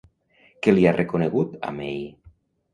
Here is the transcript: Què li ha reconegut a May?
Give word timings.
Què 0.67 0.73
li 0.77 0.87
ha 0.87 0.95
reconegut 0.97 1.55
a 1.71 1.77
May? 1.79 1.97